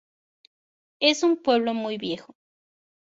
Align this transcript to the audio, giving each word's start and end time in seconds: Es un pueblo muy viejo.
Es 0.99 1.21
un 1.21 1.43
pueblo 1.43 1.75
muy 1.75 1.99
viejo. 1.99 2.35